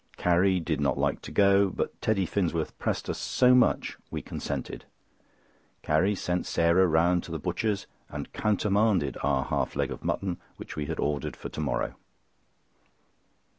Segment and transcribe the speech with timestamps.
[0.17, 4.85] Carrie did not like to go; but Teddy Finsworth pressed us so much we consented.
[5.83, 10.75] Carrie sent Sarah round to the butcher's and countermanded our half leg of mutton, which
[10.75, 11.93] we had ordered for to morrow.